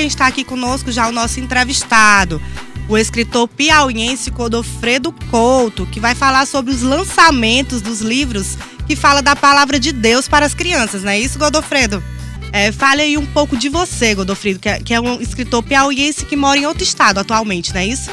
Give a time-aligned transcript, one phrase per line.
[0.00, 2.40] quem está aqui conosco já é o nosso entrevistado,
[2.88, 9.20] o escritor piauiense Godofredo Couto, que vai falar sobre os lançamentos dos livros que fala
[9.20, 12.02] da palavra de Deus para as crianças, não é isso, Godofredo?
[12.50, 16.24] É, fale aí um pouco de você, Godofredo, que é, que é um escritor piauiense
[16.24, 18.10] que mora em outro estado atualmente, não é isso?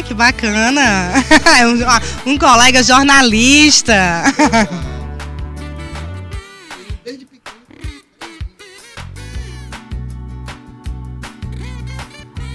[0.00, 1.12] Ah, que bacana!
[1.60, 4.24] É um, um colega jornalista.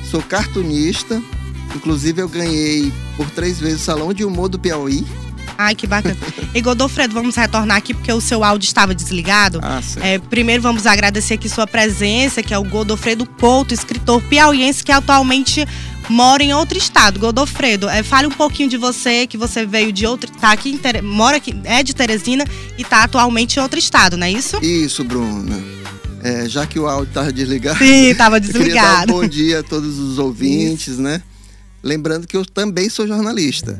[0.10, 1.22] Sou cartunista,
[1.76, 5.06] inclusive eu ganhei por três vezes o Salão de Humor do Piauí.
[5.58, 6.18] Ai, que bacana.
[6.54, 9.60] E Godofredo, vamos retornar aqui porque o seu áudio estava desligado.
[9.62, 14.82] Ah, é, primeiro vamos agradecer aqui sua presença, que é o Godofredo Couto, escritor piauiense
[14.82, 15.68] que atualmente
[16.10, 17.20] mora em outro estado.
[17.20, 21.38] Godofredo, é, fale um pouquinho de você, que você veio de outro, tá aqui, mora
[21.38, 22.46] aqui, é de Teresina
[22.78, 24.58] e está atualmente em outro estado, não é isso?
[24.64, 25.58] Isso, Bruna.
[26.24, 27.78] É, já que o áudio estava desligado.
[27.78, 29.14] Sim, estava desligado.
[29.14, 31.02] Um bom dia a todos os ouvintes, isso.
[31.02, 31.22] né?
[31.84, 33.80] Lembrando que eu também sou jornalista.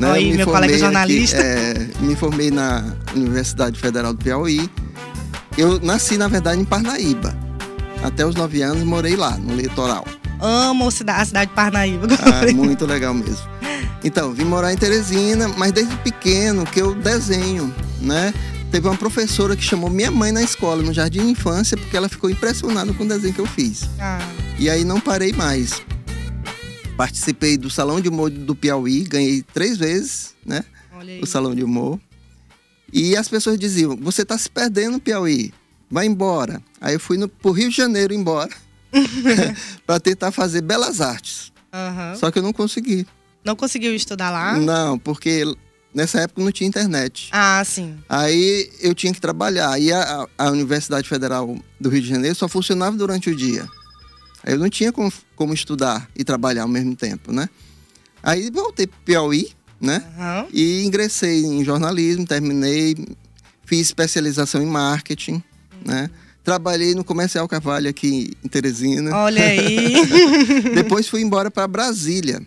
[0.00, 0.12] Né?
[0.12, 1.36] Oi, meu colega jornalista.
[1.36, 4.70] Aqui, é, me formei na Universidade Federal do Piauí.
[5.58, 7.36] Eu nasci, na verdade, em Parnaíba.
[8.02, 10.06] Até os nove anos morei lá, no litoral.
[10.44, 12.08] Amo a cidade de Parnaíba.
[12.20, 13.46] Ah, muito legal mesmo.
[14.02, 18.34] Então, vim morar em Teresina, mas desde pequeno que eu desenho, né?
[18.72, 22.08] Teve uma professora que chamou minha mãe na escola, no jardim de infância, porque ela
[22.08, 23.88] ficou impressionada com o desenho que eu fiz.
[24.00, 24.18] Ah.
[24.58, 25.80] E aí não parei mais.
[26.96, 30.64] Participei do Salão de Humor do Piauí, ganhei três vezes, né?
[31.20, 32.00] O Salão de Humor.
[32.92, 35.52] E as pessoas diziam: Você está se perdendo, Piauí,
[35.88, 36.60] vai embora.
[36.80, 38.50] Aí eu fui no, pro Rio de Janeiro embora,
[39.86, 41.52] para tentar fazer belas artes.
[41.72, 42.16] Uhum.
[42.16, 43.06] Só que eu não consegui.
[43.44, 44.56] Não conseguiu estudar lá?
[44.58, 45.44] Não, porque
[45.94, 47.28] nessa época não tinha internet.
[47.32, 47.98] Ah, sim.
[48.08, 49.78] Aí eu tinha que trabalhar.
[49.80, 53.66] E a, a Universidade Federal do Rio de Janeiro só funcionava durante o dia.
[54.44, 57.48] Eu não tinha como, como estudar e trabalhar ao mesmo tempo, né?
[58.22, 60.02] Aí voltei para Piauí, né?
[60.16, 60.48] Uhum.
[60.52, 62.96] E ingressei em jornalismo, terminei,
[63.64, 65.40] fiz especialização em marketing, uhum.
[65.84, 66.10] né?
[66.44, 69.14] Trabalhei no Comercial Carvalho aqui em Teresina.
[69.16, 69.94] Olha aí!
[70.74, 72.42] depois fui embora para Brasília.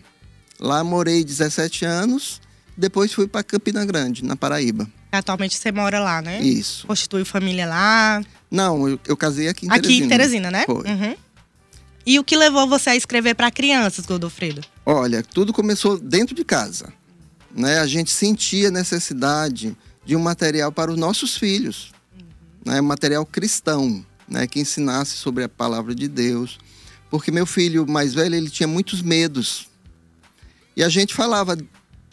[0.60, 2.40] Lá morei 17 anos.
[2.76, 4.86] Depois fui para Campina Grande, na Paraíba.
[5.10, 6.40] Atualmente você mora lá, né?
[6.42, 6.86] Isso.
[6.86, 8.22] Constitui família lá?
[8.50, 9.94] Não, eu, eu casei aqui em Teresina.
[9.94, 10.64] Aqui em Teresina, né?
[10.66, 10.86] Foi.
[10.86, 11.16] Uhum.
[12.04, 14.60] E o que levou você a escrever para crianças, Godofredo?
[14.84, 16.92] Olha, tudo começou dentro de casa.
[17.54, 17.78] Né?
[17.80, 21.92] A gente sentia necessidade de um material para os nossos filhos.
[22.66, 22.80] Né?
[22.80, 24.46] material cristão, né?
[24.46, 26.58] que ensinasse sobre a palavra de Deus.
[27.08, 29.68] Porque meu filho mais velho, ele tinha muitos medos.
[30.76, 31.56] E a gente falava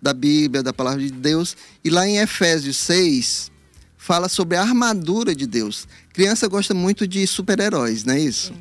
[0.02, 3.52] da Bíblia, da palavra de Deus, e lá em Efésios 6,
[3.98, 5.88] fala sobre a armadura de Deus.
[6.14, 8.54] Criança gosta muito de super-heróis, não é isso?
[8.54, 8.60] Sim.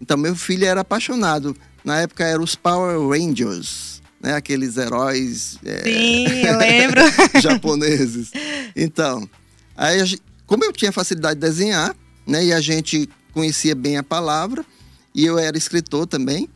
[0.00, 1.56] Então, meu filho era apaixonado.
[1.84, 4.34] Na época, eram os Power Rangers, né?
[4.34, 5.58] Aqueles heróis...
[5.64, 5.82] É...
[5.82, 7.00] Sim, eu lembro.
[7.40, 8.30] japoneses.
[8.74, 9.28] Então,
[9.76, 10.00] aí,
[10.48, 11.94] como eu tinha facilidade de desenhar,
[12.26, 12.44] né?
[12.44, 14.64] E a gente conhecia bem a palavra,
[15.14, 16.48] e eu era escritor também,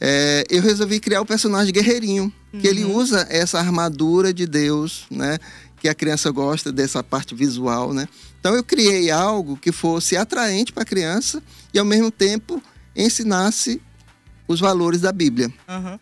[0.00, 2.60] é, eu resolvi criar o personagem Guerreirinho, uhum.
[2.60, 2.96] que ele uhum.
[2.96, 5.38] usa essa armadura de Deus, né?
[5.80, 8.08] Que a criança gosta dessa parte visual, né?
[8.40, 12.62] Então, eu criei algo que fosse atraente para a criança e, ao mesmo tempo,
[12.94, 13.80] ensinasse
[14.46, 15.52] os valores da Bíblia.
[15.68, 15.98] Uhum.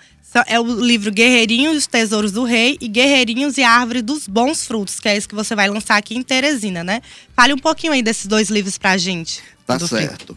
[0.47, 4.26] É o livro Guerreirinhos e os Tesouros do Rei e Guerreirinhos e a Árvore dos
[4.26, 7.03] Bons Frutos, que é esse que você vai lançar aqui em Teresina, né?
[7.37, 9.43] Fale um pouquinho aí desses dois livros pra gente.
[9.66, 10.37] Tá certo.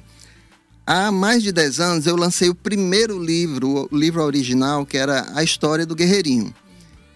[0.86, 5.32] Há mais de 10 anos eu lancei o primeiro livro, o livro original, que era
[5.34, 6.53] A História do Guerreirinho.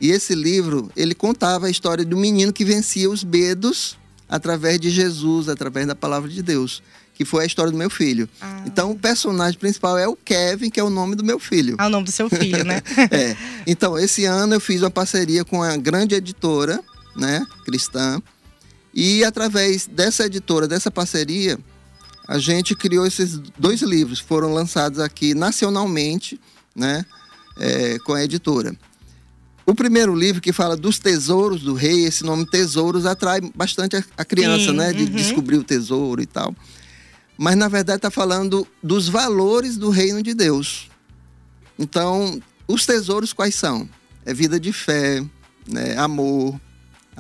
[0.01, 3.97] E esse livro, ele contava a história do menino que vencia os medos
[4.27, 6.81] através de Jesus, através da palavra de Deus
[7.19, 8.29] que foi a história do meu filho.
[8.39, 8.63] Ah.
[8.65, 11.75] Então, o personagem principal é o Kevin, que é o nome do meu filho.
[11.77, 12.81] É o nome do seu filho, né?
[13.11, 13.35] é.
[13.67, 16.79] Então, esse ano eu fiz uma parceria com a grande editora,
[17.17, 18.21] né, cristã,
[18.93, 21.59] e através dessa editora, dessa parceria,
[22.25, 26.39] a gente criou esses dois livros, foram lançados aqui nacionalmente,
[26.73, 27.05] né,
[27.59, 28.73] é, com a editora.
[29.65, 34.03] O primeiro livro que fala dos tesouros do rei, esse nome tesouros atrai bastante a,
[34.15, 35.09] a criança, Sim, né, de uhum.
[35.09, 36.55] descobrir o tesouro e tal
[37.41, 40.89] mas na verdade está falando dos valores do reino de Deus.
[41.79, 42.37] Então,
[42.67, 43.87] os tesouros quais são?
[44.25, 45.23] É vida de fé,
[45.65, 45.97] né?
[45.97, 46.59] amor,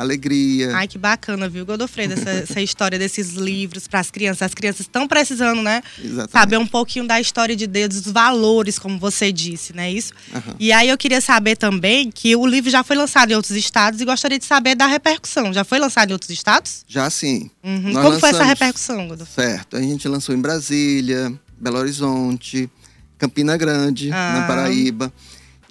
[0.01, 0.75] alegria.
[0.75, 4.41] Ai, que bacana, viu, Godofredo, essa, essa história desses livros para as crianças.
[4.43, 5.81] As crianças estão precisando, né?
[6.03, 6.31] Exatamente.
[6.31, 9.91] Saber um pouquinho da história de Deus, dos valores, como você disse, né?
[9.91, 10.13] Isso.
[10.33, 10.55] Aham.
[10.59, 13.99] E aí eu queria saber também que o livro já foi lançado em outros estados
[14.01, 15.53] e gostaria de saber da repercussão.
[15.53, 16.83] Já foi lançado em outros estados?
[16.87, 17.49] Já sim.
[17.63, 17.93] Uhum.
[17.93, 18.47] Como foi essa lançamos.
[18.47, 19.49] repercussão, Godofredo?
[19.51, 19.77] Certo.
[19.77, 22.69] A gente lançou em Brasília, Belo Horizonte,
[23.17, 24.39] Campina Grande, Ah.
[24.39, 25.11] na Paraíba.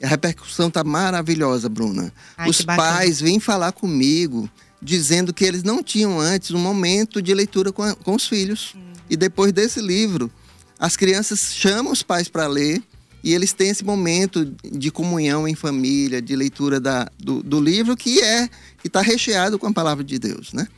[0.03, 2.13] A repercussão tá maravilhosa, Bruna.
[2.37, 4.49] Ai, Os pais vêm falar comigo
[4.81, 8.75] dizendo que eles não tinham antes um momento de leitura com, a- com os filhos.
[8.77, 8.93] Hum.
[9.11, 10.31] E depois desse livro,
[10.79, 12.81] as crianças chamam os pais para ler
[13.25, 17.97] e eles têm esse momento de comunhão em família, de leitura da, do, do livro
[17.97, 18.49] que é
[18.81, 20.69] que está recheado com a palavra de Deus, né?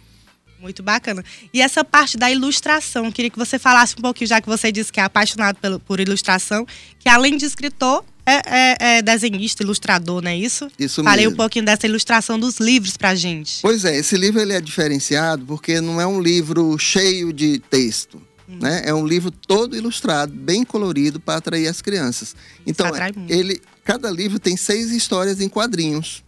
[0.58, 1.22] Muito bacana.
[1.52, 4.90] E essa parte da ilustração, queria que você falasse um pouquinho, já que você disse
[4.92, 6.66] que é apaixonado pelo, por ilustração,
[6.98, 10.68] que além de escritor, é, é- é desenhista, ilustrador, não é isso?
[10.78, 11.34] Isso Falei mesmo.
[11.34, 13.58] um pouquinho dessa ilustração dos livros pra gente.
[13.62, 18.20] Pois é, esse livro ele é diferenciado porque não é um livro cheio de texto.
[18.48, 18.82] Né?
[18.84, 22.34] É um livro todo ilustrado, bem colorido para atrair as crianças.
[22.66, 22.90] Então,
[23.28, 26.24] ele, cada livro tem seis histórias em quadrinhos.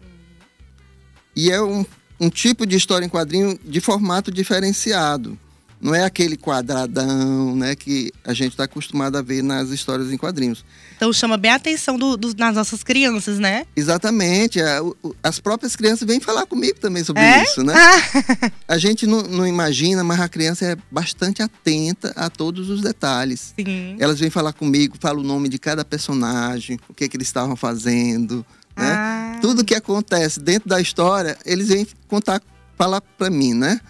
[1.34, 1.84] E é um,
[2.20, 5.36] um tipo de história em quadrinho de formato diferenciado.
[5.82, 10.16] Não é aquele quadradão né, que a gente está acostumado a ver nas histórias em
[10.16, 10.64] quadrinhos.
[10.96, 13.66] Então chama bem a atenção do, do- das nossas crianças, né?
[13.74, 14.60] Exatamente.
[15.02, 17.42] o- as próprias crianças vêm falar comigo também sobre É?
[17.42, 17.74] isso, né?
[17.76, 22.80] Ah, A gente não, não imagina, mas a criança é bastante atenta a todos os
[22.80, 23.52] detalhes.
[23.58, 23.96] sim.
[23.98, 27.56] Elas vêm falar comigo, falam o nome de cada personagem, o que, que eles estavam
[27.56, 28.46] fazendo,
[28.76, 28.92] né?
[28.96, 32.40] Ah, Tudo que acontece dentro da história, eles vêm contar,
[32.78, 33.80] falar para mim, né?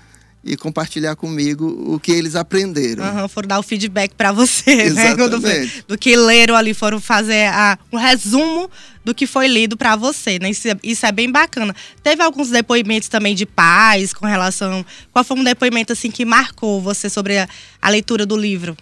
[0.44, 3.04] E compartilhar comigo o que eles aprenderam.
[3.04, 5.12] aham, foram dar o feedback pra você, né?
[5.12, 5.84] Exatamente.
[5.86, 8.68] do que leram ali, foram fazer a, um resumo
[9.04, 10.50] do que foi lido pra você, né?
[10.50, 11.74] Isso é, isso é bem bacana.
[12.02, 14.84] Teve alguns depoimentos também de pais com relação.
[15.12, 17.48] Qual foi um depoimento assim que marcou você sobre a,
[17.80, 18.76] a leitura do livro?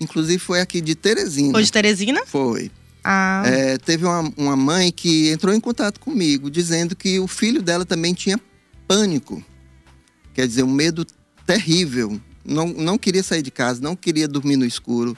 [0.00, 1.52] Inclusive foi aqui de Teresina.
[1.52, 2.22] Foi de Teresina?
[2.26, 2.72] Foi.
[3.04, 7.62] Ah, É, teve uma, uma mãe que entrou em contato comigo, dizendo que o filho
[7.62, 8.40] dela também tinha
[8.88, 9.40] pânico.
[10.34, 11.06] Quer dizer, um medo
[11.46, 12.20] terrível.
[12.44, 15.16] Não, não queria sair de casa, não queria dormir no escuro.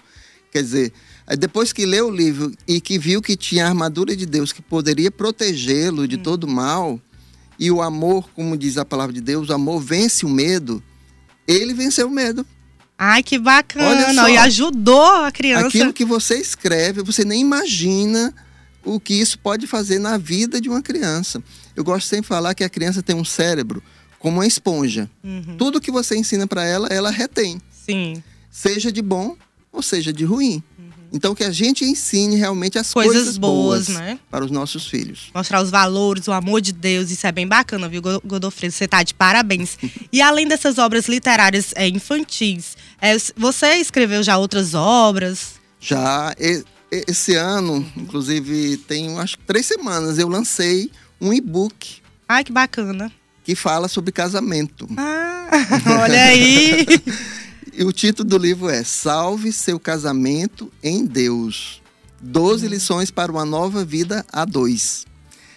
[0.52, 0.92] Quer dizer,
[1.38, 4.62] depois que leu o livro e que viu que tinha a armadura de Deus que
[4.62, 7.00] poderia protegê-lo de todo mal,
[7.58, 10.82] e o amor, como diz a palavra de Deus, o amor vence o medo,
[11.48, 12.46] ele venceu o medo.
[12.98, 14.14] Ai, que bacana!
[14.14, 14.28] só.
[14.28, 15.66] E ajudou a criança.
[15.66, 18.34] Aquilo que você escreve, você nem imagina
[18.84, 21.42] o que isso pode fazer na vida de uma criança.
[21.74, 23.82] Eu gosto sempre de falar que a criança tem um cérebro
[24.26, 25.08] como uma esponja.
[25.22, 28.20] Uhum, Tudo que você ensina para ela, ela retém, sim.
[28.50, 29.36] seja de bom
[29.72, 30.60] ou seja de ruim.
[31.12, 32.94] Então que a gente ensine realmente as Uhum.
[32.94, 34.18] Coisas coisas, boas, boas, né?
[34.28, 35.30] para os nossos filhos.
[35.32, 38.74] Mostrar os valores, o amor de Deus, isso é bem bacana, viu, Go- Godofredo?
[38.74, 39.78] Você tá de parabéns.
[40.12, 45.52] e além dessas obras literárias é, infantis, é, você escreveu já outras obras?
[45.78, 46.64] Já e-
[47.06, 50.90] esse ano, inclusive, tem acho que três semanas, eu lancei
[51.20, 53.12] um e-book Ai, que bacana.
[53.46, 54.88] Que fala sobre casamento.
[54.96, 55.48] Ah,
[56.02, 56.84] olha aí.
[57.78, 61.82] E o título do livro é Salve seu casamento em Deus.
[62.22, 65.04] 12 lições para uma nova vida a dois.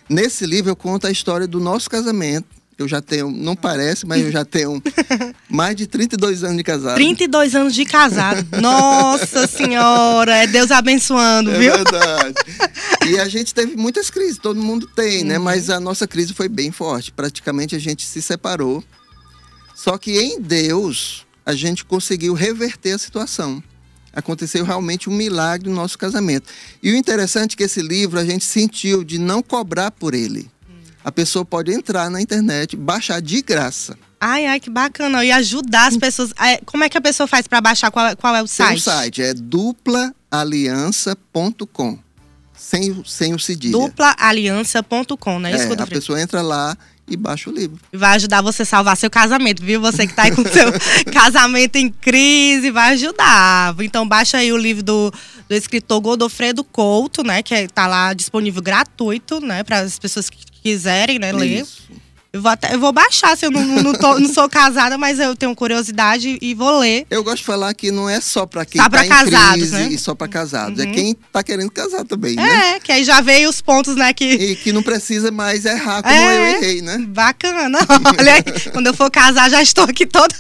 [0.10, 2.59] Nesse livro eu conto a história do nosso casamento.
[2.80, 4.82] Eu já tenho, não parece, mas eu já tenho
[5.50, 6.96] mais de 32 anos de casado.
[6.96, 8.48] 32 anos de casado.
[8.62, 11.74] Nossa Senhora, é Deus abençoando, É viu?
[11.74, 12.36] verdade.
[13.10, 15.38] E a gente teve muitas crises, todo mundo tem, né?
[15.38, 17.12] Mas a nossa crise foi bem forte.
[17.12, 18.84] Praticamente a gente se separou.
[19.76, 23.62] Só que em Deus a gente conseguiu reverter a situação.
[24.14, 26.48] Aconteceu realmente um milagre no nosso casamento.
[26.82, 30.50] E o interessante é que esse livro a gente sentiu de não cobrar por ele.
[31.04, 33.98] A pessoa pode entrar na internet, baixar de graça.
[34.20, 35.24] Ai, ai, que bacana.
[35.24, 36.32] E ajudar as pessoas.
[36.40, 37.90] É, Como é que a pessoa faz pra baixar?
[37.90, 38.78] Qual, é- qual é o Tem site?
[38.78, 41.98] um site, é duplaaliança.com.
[42.58, 43.72] Sem, o- sem o cedilha.
[43.72, 46.78] Duplaaliança.com, não é isso, É, a pessoa entra lá
[47.08, 47.80] e baixa o livro.
[47.94, 49.80] Vai ajudar você a salvar seu casamento, viu?
[49.80, 50.70] Você que tá aí com seu
[51.14, 53.74] casamento em crise, vai ajudar.
[53.80, 55.12] Então baixa aí o livro do,
[55.48, 57.42] do escritor Godofredo Couto, né?
[57.42, 59.64] Que é- tá lá disponível gratuito, né?
[59.64, 61.62] Para as pessoas que quiserem, né, ler.
[61.62, 61.84] Isso.
[62.32, 65.18] Eu vou, até, eu vou baixar, se eu não, não, tô, não, sou casada, mas
[65.20, 67.08] eu tenho curiosidade e vou ler.
[67.10, 69.88] Eu gosto de falar que não é só para quem está em casados, né?
[69.90, 70.80] e só para casados.
[70.80, 70.92] É uhum.
[70.92, 72.76] É quem está querendo casar também, né?
[72.76, 74.14] É, que aí já veio os pontos, né?
[74.14, 74.26] Que...
[74.26, 77.00] E que não precisa mais errar como é, eu errei, né?
[77.08, 77.80] Bacana.
[78.20, 80.36] Olha aí, quando eu for casar, já estou aqui toda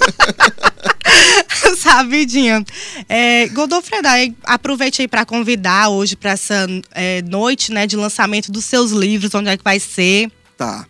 [1.75, 2.63] sabidinha.
[3.07, 4.07] É, Godofredo,
[4.43, 9.33] aproveite aí para convidar hoje para essa é, noite né, de lançamento dos seus livros,
[9.33, 10.31] onde é que vai ser.
[10.55, 10.85] Tá.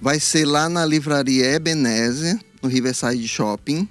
[0.00, 3.86] Vai ser lá na livraria Ebenezer, no Riverside Shopping,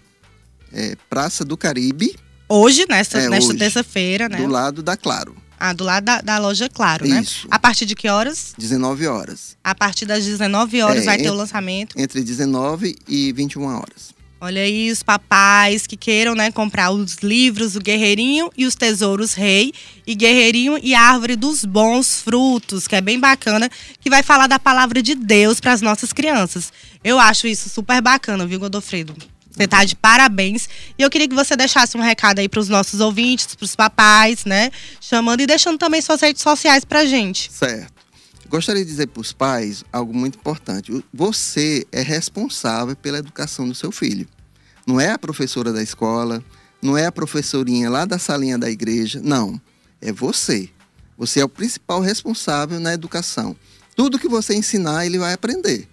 [0.73, 2.15] é, Praça do Caribe.
[2.47, 4.37] Hoje, nesta, é, nesta terça-feira, né?
[4.37, 5.35] Do lado da Claro.
[5.59, 7.21] Ah, do lado da, da loja Claro, né?
[7.21, 7.47] Isso.
[7.51, 8.53] A partir de que horas?
[8.57, 9.57] 19 horas.
[9.63, 11.99] A partir das 19 horas é, vai ter o lançamento?
[11.99, 14.18] Entre 19 e 21 horas.
[14.41, 19.33] Olha aí os papais que queiram, né, comprar os livros O Guerreirinho e os Tesouros
[19.33, 19.73] Rei
[20.07, 23.69] e Guerreirinho e Árvore dos Bons Frutos, que é bem bacana,
[23.99, 26.71] que vai falar da palavra de Deus para as nossas crianças.
[27.03, 29.13] Eu acho isso super bacana, viu, Godofredo?
[29.51, 30.69] Você tá de parabéns.
[30.97, 33.75] E eu queria que você deixasse um recado aí para os nossos ouvintes, para os
[33.75, 34.71] papais, né?
[35.01, 37.51] Chamando e deixando também suas redes sociais pra gente.
[37.51, 37.98] Certo.
[38.49, 41.05] Gostaria de dizer para os pais algo muito importante.
[41.13, 44.27] Você é responsável pela educação do seu filho.
[44.87, 46.43] Não é a professora da escola,
[46.81, 49.61] não é a professorinha lá da salinha da igreja, não.
[50.01, 50.67] É você.
[51.15, 53.55] Você é o principal responsável na educação.
[53.95, 55.87] Tudo que você ensinar, ele vai aprender.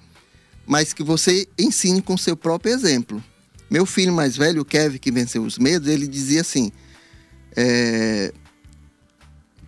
[0.66, 3.22] Mas que você ensine com seu próprio exemplo.
[3.68, 6.72] Meu filho mais velho, o Kevin, que venceu os medos, ele dizia assim:
[7.54, 8.32] é,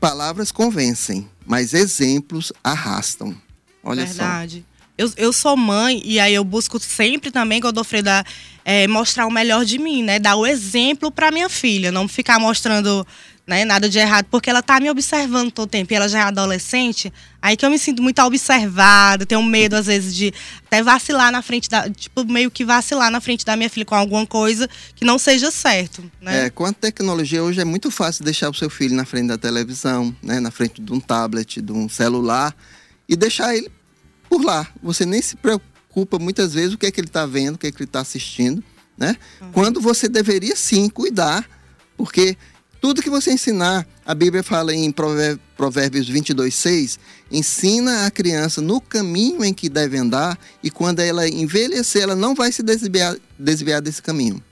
[0.00, 3.34] palavras convencem, mas exemplos arrastam.
[3.82, 4.58] Olha Verdade.
[4.58, 4.78] só.
[4.98, 8.10] Eu, eu sou mãe e aí eu busco sempre também, Godofredo,
[8.64, 10.18] é, mostrar o melhor de mim, né?
[10.18, 13.06] Dar o exemplo para minha filha, não ficar mostrando
[13.48, 16.18] né, nada de errado, porque ela tá me observando todo o tempo e ela já
[16.18, 20.34] é adolescente, aí que eu me sinto muito observada, tenho medo às vezes de
[20.66, 23.94] até vacilar na frente da, tipo, meio que vacilar na frente da minha filha com
[23.94, 26.44] alguma coisa que não seja certo, né?
[26.44, 29.38] É, com a tecnologia hoje é muito fácil deixar o seu filho na frente da
[29.38, 32.54] televisão, né, na frente de um tablet, de um celular
[33.08, 33.72] e deixar ele
[34.28, 34.68] por lá.
[34.82, 37.68] Você nem se preocupa muitas vezes o que é que ele está vendo, o que
[37.68, 38.62] é que ele está assistindo,
[38.98, 39.16] né?
[39.40, 39.52] Uhum.
[39.52, 41.48] Quando você deveria sim cuidar,
[41.96, 42.36] porque
[42.80, 44.92] tudo que você ensinar, a Bíblia fala em
[45.56, 46.98] Provérbios 22, 6,
[47.30, 52.34] ensina a criança no caminho em que deve andar e quando ela envelhecer, ela não
[52.34, 54.42] vai se desviar, desviar desse caminho.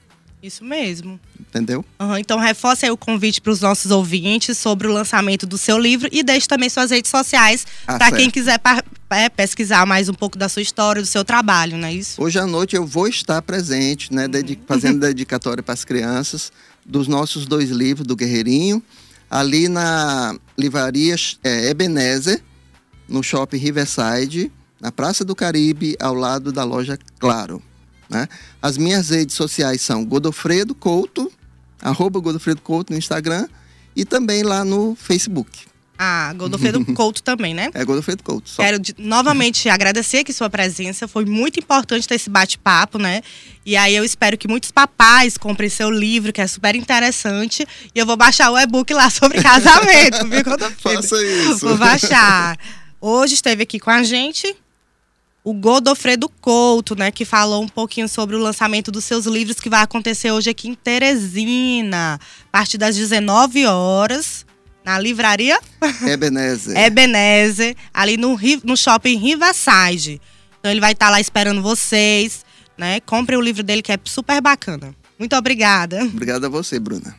[0.42, 1.18] Isso mesmo.
[1.40, 1.84] Entendeu?
[1.98, 5.78] Uhum, então reforce aí o convite para os nossos ouvintes sobre o lançamento do seu
[5.78, 8.60] livro e deixe também suas redes sociais ah, para quem quiser
[9.10, 12.22] é, pesquisar mais um pouco da sua história, do seu trabalho, não é isso?
[12.22, 14.56] Hoje à noite eu vou estar presente, né, uhum.
[14.66, 16.52] fazendo dedicatória para as crianças
[16.86, 18.82] dos nossos dois livros do Guerreirinho,
[19.30, 22.42] ali na livraria é, Ebenezer,
[23.08, 27.62] no shopping Riverside, na Praça do Caribe, ao lado da loja Claro.
[28.08, 28.28] Né?
[28.62, 31.30] As minhas redes sociais são Godofredo Couto,
[31.80, 33.48] arroba Godofredo Couto no Instagram
[33.94, 35.66] e também lá no Facebook.
[35.98, 37.70] Ah, Godofredo Couto também, né?
[37.74, 38.48] É Godofredo Couto.
[38.48, 38.62] Só.
[38.62, 41.08] Quero de, novamente agradecer aqui sua presença.
[41.08, 43.22] Foi muito importante ter esse bate-papo, né?
[43.64, 47.66] E aí eu espero que muitos papais comprem seu livro, que é super interessante.
[47.94, 51.02] E eu vou baixar o e-book lá sobre casamento, viu, Godofredo?
[51.02, 51.66] Faça isso.
[51.66, 52.58] Vou baixar.
[53.00, 54.56] Hoje esteve aqui com a gente
[55.44, 59.70] o Godofredo Couto, né, que falou um pouquinho sobre o lançamento dos seus livros que
[59.70, 64.45] vai acontecer hoje aqui em Teresina, a partir das 19 horas,
[64.86, 65.58] na livraria
[66.06, 66.76] Ebenezer.
[66.78, 70.20] Ebenezer, ali no, no shopping Riverside.
[70.60, 72.44] Então ele vai estar tá lá esperando vocês,
[72.78, 73.00] né?
[73.00, 74.94] Compre o livro dele que é super bacana.
[75.18, 76.04] Muito obrigada.
[76.04, 77.16] Obrigada a você, Bruna.